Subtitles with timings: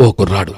[0.00, 0.52] ఓ కుర్రాడు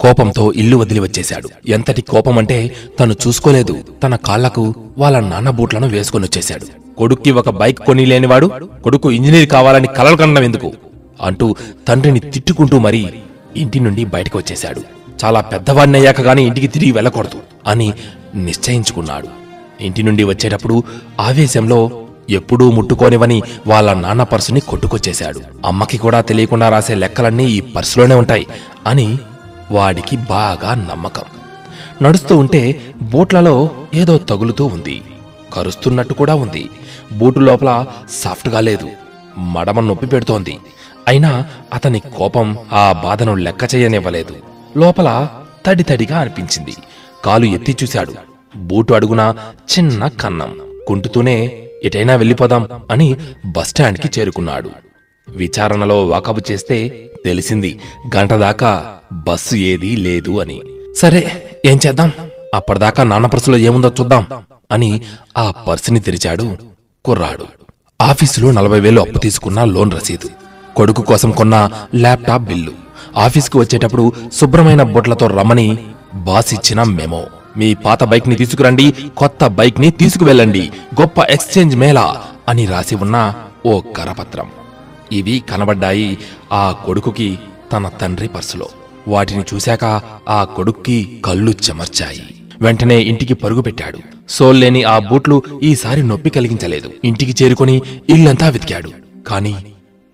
[0.00, 1.48] కోపంతో ఇల్లు వదిలి వచ్చేశాడు.
[1.66, 3.84] ఎంతటి కోపమంటే తను చూసుకోలేదు.
[4.02, 6.96] తన కాళ్ళకు వాళ్ళ నాన్న బూట్లను వేసుకొని వచ్చేశాడు.
[6.98, 8.50] కొడుక్కి ఒక బైక్ కొని లేనివాడు
[8.84, 10.72] కొడుకు ఇంజనీర్ కావాలని కలలు కనడం ఎందుకు?
[11.20, 11.54] అంటూ
[11.88, 13.06] తండ్రిని తిట్టుకుంటూ మరీ
[13.56, 14.82] ఇంటి నుండి బయటకు వచ్చేశాడు.
[15.24, 17.92] చాలా పెద్దవాడినయ్యాక గాని ఇంటికి తిరిగి వెళ్ళకూడదు అని
[18.34, 19.28] నిశ్చయించుకున్నాడు.
[19.80, 20.82] ఇంటి నుండి వచ్చేటప్పుడు
[21.20, 21.90] ఆవేశంలో
[22.30, 25.40] ఎప్పుడూ ముట్టుకోనివని వాళ్ళ నాన్న పర్సుని కొట్టుకొచ్చేశాడు.
[25.66, 28.46] అమ్మకి కూడా తెలియకుండా రాసే లెక్కలన్నీ ఈ పర్సులోనే ఉంటాయి
[28.86, 29.18] అని
[29.70, 31.22] వాడికి బాగా నమ్మకం.
[32.02, 35.02] నడుస్తూ ఉంటే బూట్లలో ఏదో తగులుతూ ఉంది.
[35.52, 36.70] కరుస్తున్నట్టు కూడా ఉంది.
[37.12, 38.88] బూటు లోపల సాఫ్ట్గా లేదు.
[39.38, 40.58] మడమ నొప్పి పెడుతోంది.
[41.08, 44.36] అయినా అతని కోపం ఆ బాధను లెక్క చేయనివ్వలేదు.
[44.76, 45.28] లోపల
[45.66, 46.74] తడి తడిగా అనిపించింది.
[47.24, 48.14] కాలు ఎత్తి చూశాడు.
[48.56, 49.34] బూటు అడుగున
[49.78, 50.56] చిన్న కన్నం.
[50.86, 53.16] కుంటుతూనే ఎటైనా వెళ్ళిపోదాం అని
[53.46, 54.70] బస్టాండ్కి చేరుకున్నాడు.
[55.28, 57.80] విచారణలో వాకబు చేస్తే తెలిసింది
[58.16, 60.62] గంట దాకా బస్సు ఏదీ లేదు అని.
[60.96, 61.20] సరే
[61.64, 62.12] ఏం చేద్దాం?
[62.54, 64.26] అప్పటిదాకా నాన్న పర్సులో ఏముందో చూద్దాం
[64.72, 65.02] అని
[65.38, 66.56] ఆ పర్సుని తెరిచాడు
[67.04, 67.46] కుర్రాడు.
[68.02, 70.28] ఆఫీసులో నలభై వేలు అప్పు తీసుకున్న లోన్ రసీదు
[70.76, 72.72] కొడుకు కోసం కొన్న ల్యాప్టాప్ బిల్లు
[73.16, 75.78] ఆఫీస్కు వచ్చేటప్పుడు శుభ్రమైన బొట్లతో రమ్మని
[76.14, 77.24] బాస్ ఇచ్చిన మెమో.
[77.56, 80.70] మీ పాత బైక్ని తీసుకురండి కొత్త బైక్ని తీసుకువెళ్ళండి.
[81.00, 83.34] గొప్ప ఎక్స్చేంజ్ మేళా అని రాసి ఉన్న
[83.66, 84.50] ఓ కరపత్రం.
[85.12, 86.18] ఇవి కనబడ్డాయి
[86.52, 87.38] ఆ కొడుకుకి
[87.72, 88.68] తన తండ్రి పర్సులో.
[89.08, 92.22] వాటిని చూశాక ఆ కొడుక్కి కళ్ళు చెమర్చాయి.
[92.60, 93.98] వెంటనే ఇంటికి పరుగు పెట్టాడు.
[94.28, 96.92] సోల్లేని ఆ బూట్లు ఈసారి నొప్పి కలిగించలేదు.
[97.04, 98.90] ఇంటికి చేరుకొని ఇల్లంతా వెతికాడు.
[99.28, 99.54] కాని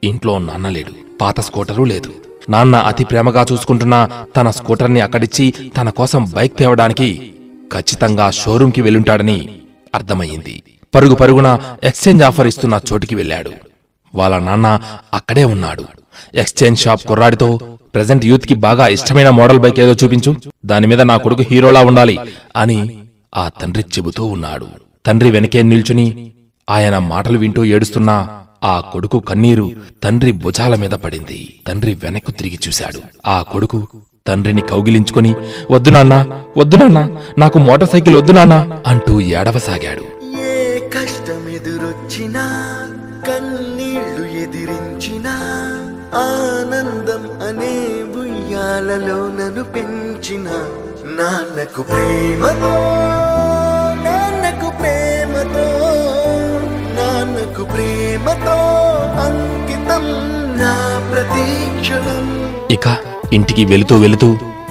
[0.05, 1.19] ఇంట్లో నాన్న లేడు.
[1.21, 2.30] పాత స్కూటరు లేదు.
[2.53, 3.97] నాన్న అతి ప్రేమగా చూసుకుంటున్న
[4.37, 7.09] తన స్కూటర్ని అక్కడిచ్చి తన కోసం బైక్ తేవడానికి
[7.73, 9.39] ఖచ్చితంగా షోరూంకి వెళ్ళుంటాడని
[9.95, 10.63] అర్థమయ్యింది.
[10.95, 11.49] పరుగు పరుగున
[11.85, 13.53] ఎక్స్చేంజ్ ఆఫర్ ఇస్తున్న చోటికి వెళ్ళాడు.
[14.15, 14.69] వాళ్ళ నాన్న
[15.15, 15.85] అక్కడే ఉన్నాడు.
[16.35, 17.49] ఎక్స్చేంజ్ షాప్ కుర్రాడితో
[17.95, 20.33] ప్రజెంట్ యూత్కి బాగా ఇష్టమైన మోడల్ బైక్ ఏదో చూపించు
[20.67, 22.19] దాని మీద నా కొడుకు హీరోలా ఉండాలి
[22.57, 22.79] అని
[23.37, 24.67] ఆ తండ్రి చెబుతూ ఉన్నాడు.
[25.07, 26.33] తండ్రి వెనకే నిల్చుని
[26.69, 28.17] ఆయన మాటలు వింటూ ఏడుస్తున్నా
[28.63, 29.67] ఆ కొడుకు కన్నీరు
[30.05, 31.39] తండ్రి భుజాల మీద పడింది.
[31.69, 33.01] తండ్రి వెనక్కు తిరిగి చూశాడు.
[33.27, 33.79] ఆ కొడుకు
[34.27, 35.31] తండ్రిని కౌగిలించుకొని
[35.71, 36.15] వద్దు నాన్న
[36.57, 36.99] వద్దు నాన్న
[37.39, 38.55] నాకు మోటార్ సైకిల్ వద్దు నాన్న
[38.87, 40.05] అంటూ ఏడవసాగాడు.
[40.51, 42.45] ఏ కష్టం ఎదురొచ్చినా
[43.29, 45.35] కన్నీళ్ళు ఎదిరించినా
[46.25, 47.75] ఆనందం అనే
[48.15, 50.49] బుయ్యాలలో నన్ను పెంచిన
[51.19, 52.73] నాన్నకు ప్రేమతో
[58.21, 58.57] ప్రేమతో
[59.25, 60.05] అంకితం
[60.59, 60.73] నా
[61.11, 62.27] ప్రతీక్షణం.
[62.71, 62.87] ఇక
[63.33, 64.29] ఇంటికి వెళుతూ వెళుతూ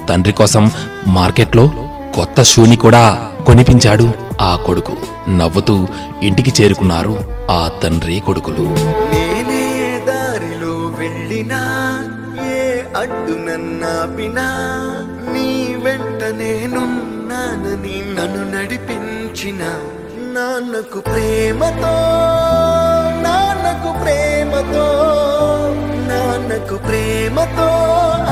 [0.10, 0.64] తండ్రి కోసం
[1.08, 1.66] మార్కెట్లో
[2.16, 3.02] కొత్త షూని కూడా
[3.48, 4.08] కొనిపించాడు
[4.42, 4.94] ఆ కొడుకు.
[5.38, 5.76] నవ్వుతూ
[6.24, 7.14] ఇంటికి చేరుకున్నారు
[7.52, 8.66] ఆ తండ్రి కొడుకులు.
[9.14, 9.64] నేనే
[10.10, 11.62] దారిలో వెళ్ళినా
[12.54, 12.60] ఏ
[13.02, 14.48] అడ్డు నన్నాపినా
[15.34, 15.48] నీ
[15.86, 19.62] వెంట నేనున్నానని నన్ను నడిపించిన
[20.36, 21.94] నాన్నకు ప్రేమతో
[23.70, 24.86] నాన్నకు ప్రేమతో
[26.08, 27.68] నాన్నకు ప్రేమతో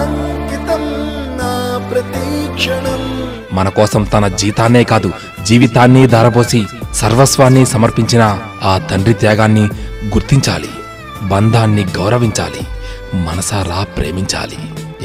[0.01, 0.83] అంకితం
[1.37, 5.11] నా ప్రతీక్షణం మన కోసం తన జీతాన్నే కాదు
[5.45, 9.61] జీవితాన్ని ధారపోసి సర్వస్వాన్ని సమర్పించిన ఆ తండ్రి త్యాగాన్ని
[10.05, 10.69] గుర్తించాలి
[11.23, 12.67] బంధాన్ని గౌరవించాలి
[13.17, 14.57] మనసారా ప్రేమించాలి.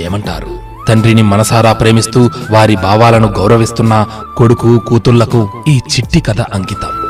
[0.05, 0.59] ఏమంటారు?
[0.89, 4.07] తండ్రిని మనసారా ప్రేమిస్తూ వారి భావాలను గౌరవిస్తున్న
[4.37, 7.02] కొడుకు కూతుళ్ళకు ఈ చిట్టి కథ అంకితం.